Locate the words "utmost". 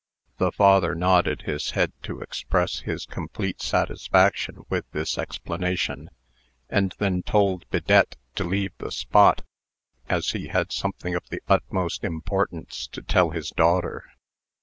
11.47-12.03